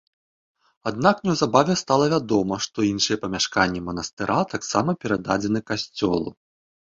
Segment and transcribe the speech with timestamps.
[0.91, 6.29] Аднак неўзабаве стала вядома, што іншыя памяшканні манастыра таксама перададзены касцёлу.